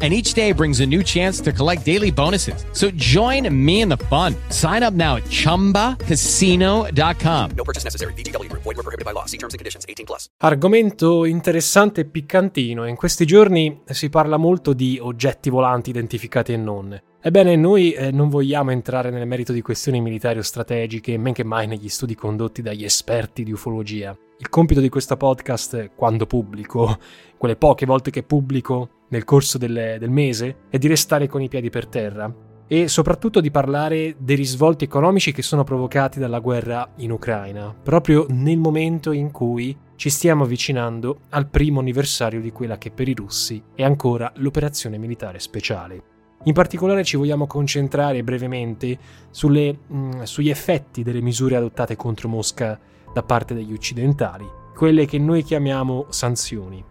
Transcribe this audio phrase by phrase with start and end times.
[0.00, 2.64] and each day brings a new chance to collect daily bonuses.
[2.72, 4.34] So join me in the fun.
[4.48, 7.50] Sign up now at ChumbaCasino.com.
[7.54, 8.14] No purchase necessary.
[8.14, 8.62] VGW Group.
[8.62, 9.26] Void were prohibited by law.
[9.26, 9.84] See terms and conditions.
[9.86, 10.30] 18 plus.
[10.38, 12.86] Argomento interessante e piccantino.
[12.86, 16.98] In questi giorni si parla molto di oggetti volanti identificati e non.
[17.22, 21.44] Ebbene, noi eh, non vogliamo entrare nel merito di questioni militari o strategiche, men che
[21.44, 24.16] mai negli studi condotti dagli esperti di ufologia.
[24.40, 26.98] Il compito di questo podcast, quando pubblico,
[27.36, 31.48] quelle poche volte che pubblico nel corso del, del mese, è di restare con i
[31.48, 32.34] piedi per terra
[32.66, 38.24] e soprattutto di parlare dei risvolti economici che sono provocati dalla guerra in Ucraina, proprio
[38.30, 43.14] nel momento in cui ci stiamo avvicinando al primo anniversario di quella che per i
[43.14, 46.02] russi è ancora l'operazione militare speciale.
[46.44, 48.98] In particolare ci vogliamo concentrare brevemente
[49.30, 52.80] sulle, mh, mm, sugli effetti delle misure adottate contro Mosca
[53.12, 56.84] da parte degli occidentali, quelle che noi chiamiamo sanzioni.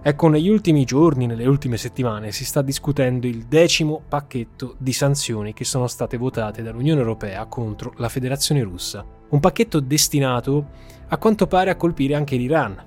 [0.00, 5.52] Ecco, negli ultimi giorni, nelle ultime settimane, si sta discutendo il decimo pacchetto di sanzioni
[5.52, 9.04] che sono state votate dall'Unione Europea contro la Federazione Russa.
[9.28, 10.68] Un pacchetto destinato
[11.08, 12.82] a quanto pare a colpire anche l'Iran.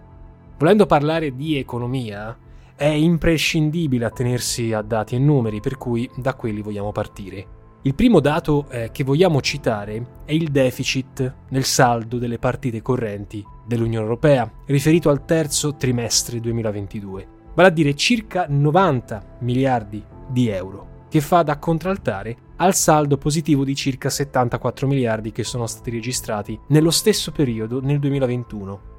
[0.57, 2.35] Volendo parlare di economia,
[2.75, 7.60] è imprescindibile attenersi a dati e numeri, per cui da quelli vogliamo partire.
[7.83, 13.43] Il primo dato eh, che vogliamo citare è il deficit nel saldo delle partite correnti
[13.65, 21.05] dell'Unione Europea, riferito al terzo trimestre 2022, vale a dire circa 90 miliardi di euro,
[21.09, 26.59] che fa da contraltare al saldo positivo di circa 74 miliardi che sono stati registrati
[26.67, 28.89] nello stesso periodo nel 2021.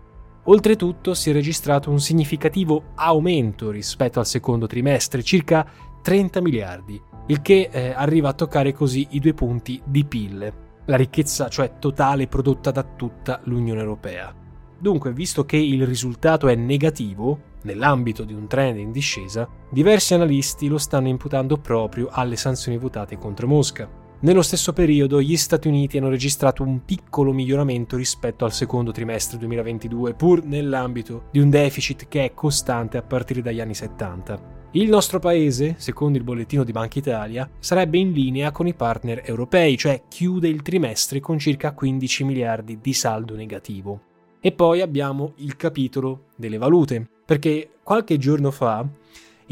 [0.46, 5.64] Oltretutto si è registrato un significativo aumento rispetto al secondo trimestre, circa
[6.02, 10.52] 30 miliardi, il che eh, arriva a toccare così i due punti di PIL,
[10.84, 14.34] la ricchezza cioè totale prodotta da tutta l'Unione Europea.
[14.78, 20.66] Dunque, visto che il risultato è negativo, nell'ambito di un trend in discesa, diversi analisti
[20.66, 24.01] lo stanno imputando proprio alle sanzioni votate contro Mosca.
[24.24, 29.36] Nello stesso periodo gli Stati Uniti hanno registrato un piccolo miglioramento rispetto al secondo trimestre
[29.36, 34.68] 2022, pur nell'ambito di un deficit che è costante a partire dagli anni 70.
[34.74, 39.22] Il nostro paese, secondo il bollettino di Banca Italia, sarebbe in linea con i partner
[39.24, 44.02] europei, cioè chiude il trimestre con circa 15 miliardi di saldo negativo.
[44.38, 48.86] E poi abbiamo il capitolo delle valute, perché qualche giorno fa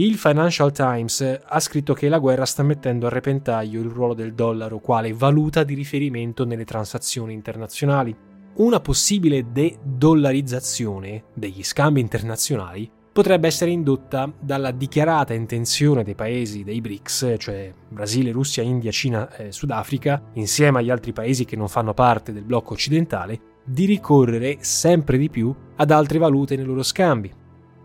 [0.01, 4.33] il Financial Times ha scritto che la guerra sta mettendo a repentaglio il ruolo del
[4.33, 8.17] dollaro quale valuta di riferimento nelle transazioni internazionali.
[8.55, 16.81] Una possibile de-dollarizzazione degli scambi internazionali potrebbe essere indotta dalla dichiarata intenzione dei paesi dei
[16.81, 21.93] BRICS, cioè Brasile, Russia, India, Cina e Sudafrica, insieme agli altri paesi che non fanno
[21.93, 27.40] parte del blocco occidentale, di ricorrere sempre di più ad altre valute nei loro scambi.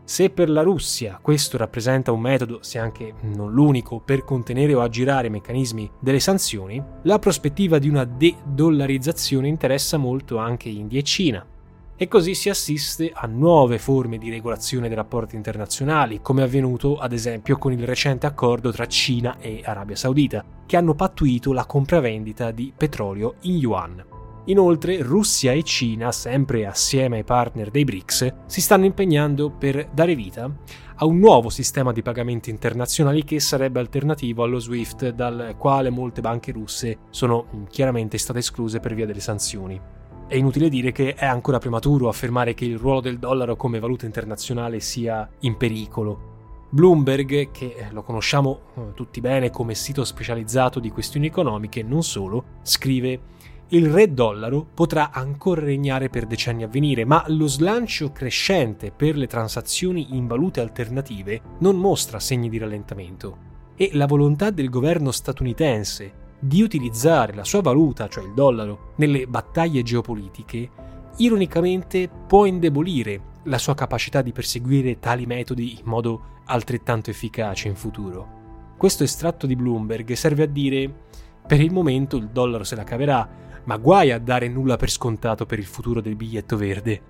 [0.08, 4.82] Se per la Russia questo rappresenta un metodo, se anche non l'unico, per contenere o
[4.82, 11.04] aggirare i meccanismi delle sanzioni, la prospettiva di una de-dollarizzazione interessa molto anche India e
[11.04, 11.44] Cina,
[11.96, 16.98] e così si assiste a nuove forme di regolazione dei rapporti internazionali, come è avvenuto
[16.98, 21.66] ad esempio con il recente accordo tra Cina e Arabia Saudita, che hanno pattuito la
[21.66, 24.06] compravendita di petrolio in yuan.
[24.48, 30.14] Inoltre Russia e Cina, sempre assieme ai partner dei BRICS, si stanno impegnando per dare
[30.14, 30.54] vita
[30.98, 36.22] a un nuovo sistema di pagamenti internazionali che sarebbe alternativo allo SWIFT, dal quale molte
[36.22, 39.82] banche russe sono chiaramente state escluse per via delle sanzioni.
[40.28, 44.06] È inutile dire che è ancora prematuro affermare che il ruolo del dollaro come valuta
[44.06, 46.34] internazionale sia in pericolo.
[46.70, 52.44] Bloomberg, che lo conosciamo eh, tutti bene come sito specializzato di questioni economiche, non solo,
[52.64, 53.34] scrive
[53.70, 59.18] il re dollaro potrà ancora regnare per decenni a venire, ma lo slancio crescente per
[59.18, 63.38] le transazioni in valute alternative non mostra segni di rallentamento.
[63.76, 69.26] E la volontà del governo statunitense di utilizzare la sua valuta, cioè il dollaro, nelle
[69.26, 70.70] battaglie geopolitiche,
[71.18, 77.76] ironicamente può indebolire la sua capacità di perseguire tali metodi in modo altrettanto efficace in
[77.76, 78.44] futuro.
[78.78, 80.94] questo estratto di Bloomberg serve a dire
[81.48, 83.28] per il momento il dollaro se la caverà,
[83.66, 87.02] ma guai a dare nulla per scontato per il futuro del biglietto verde.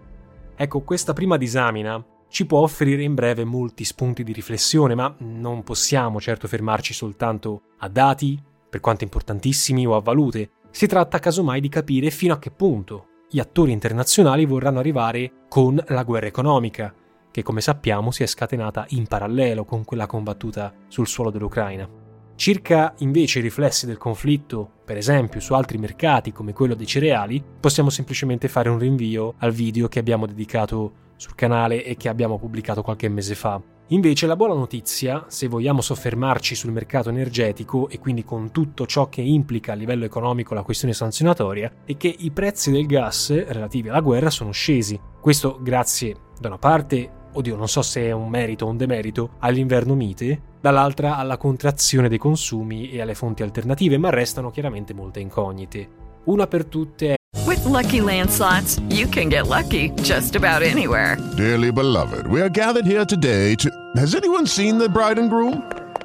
[0.55, 5.63] Ecco, questa prima disamina ci può offrire in breve molti spunti di riflessione, ma non
[5.63, 10.49] possiamo certo fermarci soltanto a dati, per quanto importantissimi, o a valute.
[10.71, 15.81] Si tratta casomai di capire fino a che punto gli attori internazionali vorranno arrivare con
[15.87, 16.93] la guerra economica,
[17.31, 22.04] che come sappiamo si è scatenata in parallelo con quella combattuta sul suolo dell'Ucraina.
[22.35, 27.43] Circa invece i riflessi del conflitto, per esempio su altri mercati come quello dei cereali,
[27.59, 32.37] possiamo semplicemente fare un rinvio al video che abbiamo dedicato sul canale e che abbiamo
[32.37, 33.61] pubblicato qualche mese fa.
[33.89, 39.07] Invece la buona notizia, se vogliamo soffermarci sul mercato energetico e quindi con tutto ciò
[39.09, 43.89] che implica a livello economico la questione sanzionatoria, è che i prezzi del gas relativi
[43.89, 44.99] alla guerra sono scesi.
[45.21, 49.31] Questo grazie da una parte oddio non so se è un merito o un demerito,
[49.39, 55.19] all'inverno mite, dall'altra alla contrazione dei consumi e alle fonti alternative, ma restano chiaramente molte
[55.19, 55.87] incognite.
[56.25, 57.15] Una per tutte è
[57.45, 61.17] With lucky landslots, you can get lucky just about anywhere.
[61.35, 63.69] Dearly beloved, we are gathered here today to.
[63.95, 65.61] Has anyone seen the bride and groom?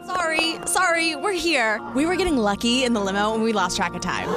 [0.07, 1.81] Sorry, sorry, we're here.
[1.95, 4.29] We were getting lucky in the limo and we lost track of time.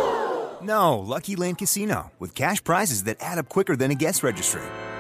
[0.62, 4.62] No, Lucky Land Casino, with cash prizes that add up quicker than a guest registry.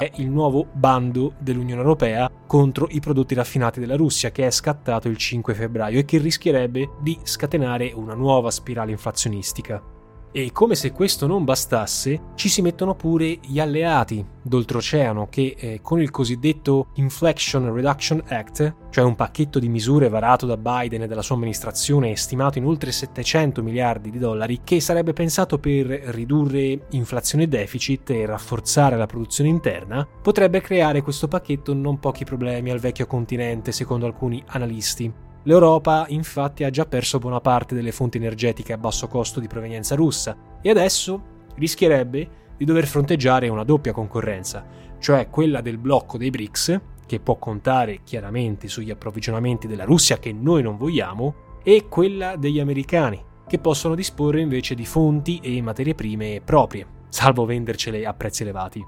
[0.00, 5.08] È il nuovo bando dell'Unione Europea contro i prodotti raffinati della Russia che è scattato
[5.08, 9.99] il 5 febbraio e che rischierebbe di scatenare una nuova spirale inflazionistica.
[10.32, 15.80] E come se questo non bastasse, ci si mettono pure gli alleati d'oltreoceano che eh,
[15.82, 21.06] con il cosiddetto Inflation Reduction Act, cioè un pacchetto di misure varato da Biden e
[21.08, 26.86] dalla sua amministrazione stimato in oltre 700 miliardi di dollari, che sarebbe pensato per ridurre
[26.90, 32.70] inflazione e deficit e rafforzare la produzione interna, potrebbe creare questo pacchetto non pochi problemi
[32.70, 35.28] al vecchio continente secondo alcuni analisti.
[35.44, 39.94] L'Europa infatti ha già perso buona parte delle fonti energetiche a basso costo di provenienza
[39.94, 42.28] russa e adesso rischierebbe
[42.58, 44.66] di dover fronteggiare una doppia concorrenza,
[44.98, 50.30] cioè quella del blocco dei BRICS, che può contare chiaramente sugli approvvigionamenti della Russia che
[50.32, 55.94] noi non vogliamo, e quella degli americani, che possono disporre invece di fonti e materie
[55.94, 58.84] prime proprie, salvo vendercele a prezzi elevati.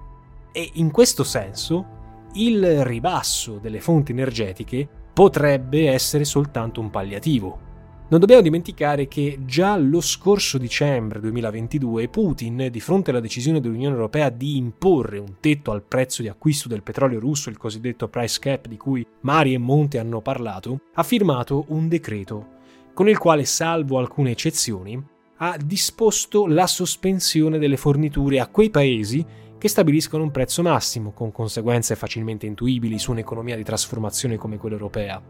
[0.52, 2.00] E in questo senso,
[2.34, 7.70] il ribasso delle fonti energetiche potrebbe essere soltanto un palliativo.
[8.08, 13.94] Non dobbiamo dimenticare che già lo scorso dicembre 2022 Putin, di fronte alla decisione dell'Unione
[13.94, 18.38] Europea di imporre un tetto al prezzo di acquisto del petrolio russo, il cosiddetto price
[18.38, 22.60] cap di cui Mari e Monte hanno parlato, ha firmato un decreto
[22.92, 25.02] con il quale, salvo alcune eccezioni,
[25.38, 29.24] ha disposto la sospensione delle forniture a quei paesi
[29.62, 34.74] che stabiliscono un prezzo massimo, con conseguenze facilmente intuibili su un'economia di trasformazione come quella
[34.74, 35.22] europea.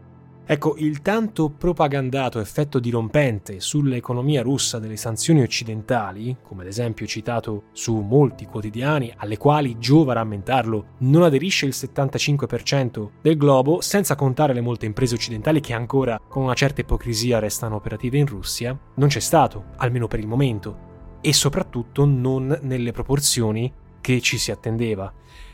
[0.43, 7.65] Ecco, il tanto propagandato effetto dirompente sull'economia russa delle sanzioni occidentali, come ad esempio citato
[7.73, 14.55] su molti quotidiani, alle quali giova rammentarlo, non aderisce il 75% del globo, senza contare
[14.55, 19.09] le molte imprese occidentali che ancora, con una certa ipocrisia, restano operative in Russia, non
[19.09, 23.71] c'è stato, almeno per il momento, e soprattutto non nelle proporzioni
[24.03, 25.11] che ci si attendeva.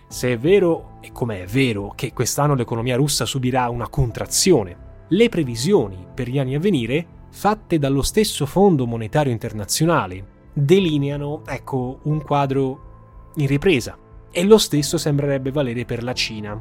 [0.08, 5.30] Se è vero, e come è vero, che quest'anno l'economia russa subirà una contrazione, le
[5.30, 12.24] previsioni per gli anni a venire, fatte dallo stesso Fondo Monetario Internazionale, delineano, ecco, un
[12.24, 13.96] quadro in ripresa.
[14.32, 16.60] E lo stesso sembrerebbe valere per la Cina.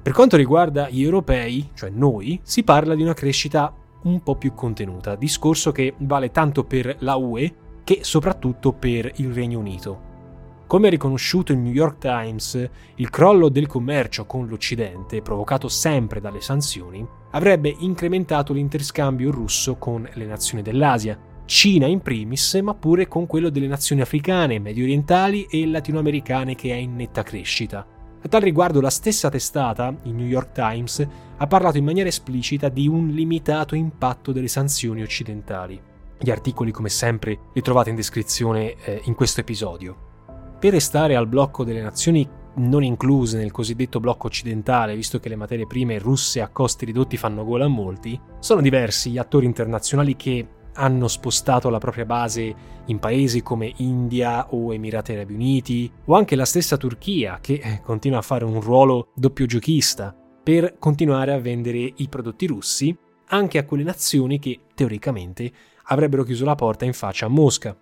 [0.00, 3.74] Per quanto riguarda gli europei, cioè noi, si parla di una crescita
[4.04, 9.32] un po' più contenuta, discorso che vale tanto per la UE che soprattutto per il
[9.32, 10.12] Regno Unito.
[10.74, 16.40] Come riconosciuto il New York Times, il crollo del commercio con l'Occidente, provocato sempre dalle
[16.40, 23.28] sanzioni, avrebbe incrementato l'interscambio russo con le nazioni dell'Asia, Cina in primis, ma pure con
[23.28, 27.86] quello delle nazioni africane, medio orientali e latinoamericane che è in netta crescita.
[28.20, 32.68] A tal riguardo la stessa testata, il New York Times, ha parlato in maniera esplicita
[32.68, 35.80] di un limitato impatto delle sanzioni occidentali.
[36.18, 40.10] Gli articoli, come sempre, li trovate in descrizione eh, in questo episodio.
[40.58, 45.36] Per restare al blocco delle nazioni non incluse nel cosiddetto blocco occidentale, visto che le
[45.36, 50.16] materie prime russe a costi ridotti fanno gola a molti, sono diversi gli attori internazionali
[50.16, 52.54] che hanno spostato la propria base
[52.86, 57.80] in paesi come India o Emirati Arabi Uniti, o anche la stessa Turchia, che eh,
[57.82, 62.96] continua a fare un ruolo doppio giochista per continuare a vendere i prodotti russi
[63.28, 65.50] anche a quelle nazioni che teoricamente
[65.84, 67.76] avrebbero chiuso la porta in faccia a Mosca.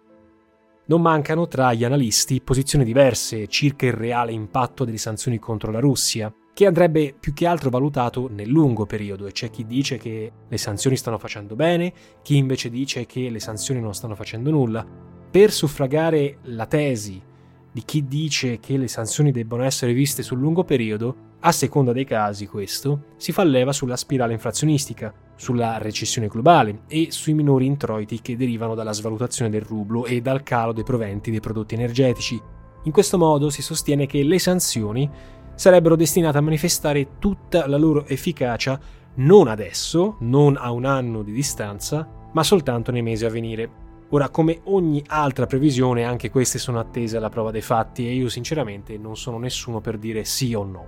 [0.85, 5.79] Non mancano tra gli analisti posizioni diverse circa il reale impatto delle sanzioni contro la
[5.79, 10.33] Russia, che andrebbe più che altro valutato nel lungo periodo e c'è chi dice che
[10.49, 14.85] le sanzioni stanno facendo bene, chi invece dice che le sanzioni non stanno facendo nulla.
[15.31, 17.23] Per suffragare la tesi
[17.71, 22.05] di chi dice che le sanzioni debbano essere viste sul lungo periodo, a seconda dei
[22.05, 25.13] casi questo, si fa leva sulla spirale inflazionistica,
[25.43, 30.45] sulla recessione globale e sui minori introiti che derivano dalla svalutazione del rublo e dal
[30.45, 32.41] calo dei proventi dei prodotti energetici.
[32.85, 35.11] In questo modo si sostiene che le sanzioni
[35.57, 38.79] sarebbero destinate a manifestare tutta la loro efficacia
[39.15, 43.69] non adesso, non a un anno di distanza, ma soltanto nei mesi a venire.
[44.11, 48.29] Ora, come ogni altra previsione, anche queste sono attese alla prova dei fatti e io
[48.29, 50.87] sinceramente non sono nessuno per dire sì o no.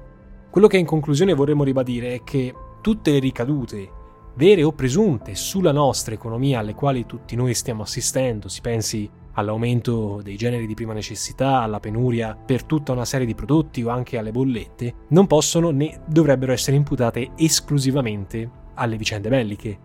[0.49, 4.03] Quello che in conclusione vorremmo ribadire è che tutte le ricadute,
[4.37, 10.21] vere o presunte, sulla nostra economia alle quali tutti noi stiamo assistendo, si pensi all'aumento
[10.23, 14.19] dei generi di prima necessità, alla penuria per tutta una serie di prodotti o anche
[14.19, 19.79] alle bollette, non possono né dovrebbero essere imputate esclusivamente alle vicende belliche,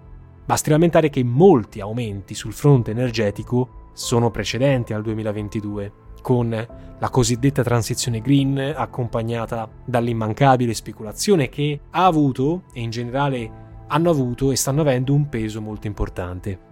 [0.50, 5.92] Basti lamentare che molti aumenti sul fronte energetico sono precedenti al 2022,
[6.24, 14.10] con la cosiddetta transizione green accompagnata dall'immancabile speculazione che ha avuto e in generale hanno
[14.10, 16.68] avuto e stanno avendo un peso molto importante.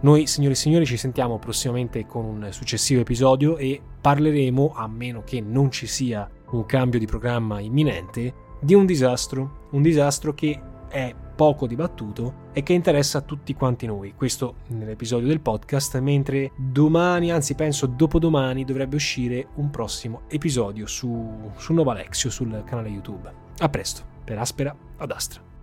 [0.00, 5.22] Noi, signore e signori, ci sentiamo prossimamente con un successivo episodio e parleremo, a meno
[5.24, 10.60] che non ci sia un cambio di programma imminente, di un disastro, un disastro che
[10.88, 14.14] è poco dibattuto e che interessa a tutti quanti noi.
[14.14, 21.50] Questo nell'episodio del podcast, mentre domani, anzi penso dopodomani, dovrebbe uscire un prossimo episodio su,
[21.56, 23.32] su Nova Alexio sul canale YouTube.
[23.58, 25.53] A presto, per Aspera ad Astra.